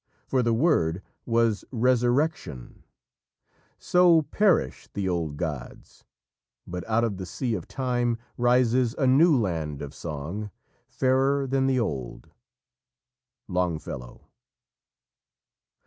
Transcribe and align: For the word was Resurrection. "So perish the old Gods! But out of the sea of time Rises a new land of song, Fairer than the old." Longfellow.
For 0.25 0.41
the 0.41 0.51
word 0.51 1.03
was 1.27 1.63
Resurrection. 1.71 2.81
"So 3.77 4.23
perish 4.23 4.89
the 4.95 5.07
old 5.07 5.37
Gods! 5.37 6.05
But 6.65 6.83
out 6.89 7.03
of 7.03 7.17
the 7.17 7.25
sea 7.27 7.53
of 7.53 7.67
time 7.67 8.17
Rises 8.35 8.95
a 8.95 9.05
new 9.05 9.37
land 9.37 9.79
of 9.83 9.93
song, 9.93 10.49
Fairer 10.87 11.45
than 11.45 11.67
the 11.67 11.79
old." 11.79 12.31
Longfellow. 13.47 14.25